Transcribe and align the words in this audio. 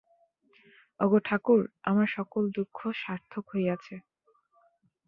ওগো 0.99 1.19
ঠাকুর, 1.25 1.59
আমার 1.83 2.07
সকল 2.17 2.43
দুঃখ 2.57 2.77
সার্থক 2.95 3.45
হইয়াছে। 3.53 3.95